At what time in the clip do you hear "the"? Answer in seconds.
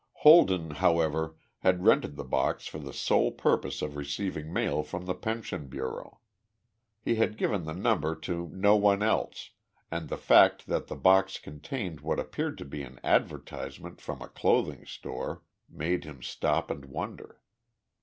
2.15-2.23, 2.79-2.91, 5.05-5.13, 7.65-7.75, 10.09-10.17, 10.87-10.95